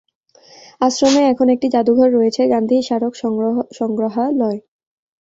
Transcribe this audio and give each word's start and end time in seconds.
আশ্রমে 0.81 1.21
এখন 1.31 1.47
একটি 1.55 1.67
জাদুঘর 1.73 2.09
রয়েছে, 2.17 2.41
গান্ধী 2.53 2.77
স্মারক 2.81 3.13
সংগ্রহালয়। 3.79 4.59